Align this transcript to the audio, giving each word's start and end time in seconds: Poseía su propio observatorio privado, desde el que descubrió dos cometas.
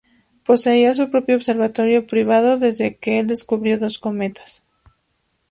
Poseía 0.45 0.95
su 0.95 1.11
propio 1.11 1.35
observatorio 1.35 2.07
privado, 2.07 2.57
desde 2.57 2.87
el 2.87 2.97
que 2.97 3.23
descubrió 3.23 3.77
dos 3.77 3.99
cometas. 3.99 4.63